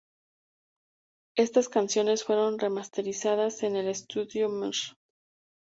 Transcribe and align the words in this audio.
Estas 1.37 1.69
canciones 1.69 2.23
fueron 2.23 2.57
remasterizadas 2.57 3.61
en 3.61 3.75
el 3.75 3.87
estudio 3.87 4.49
Mr. 4.49 4.97